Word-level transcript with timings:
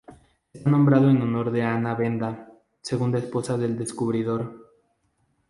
Está 0.51 0.67
nombrado 0.71 1.11
en 1.11 1.21
honor 1.21 1.51
de 1.51 1.61
Anna 1.61 1.93
Benda, 1.93 2.49
segunda 2.81 3.19
esposa 3.19 3.55
del 3.55 3.77
descubridor. 3.77 4.67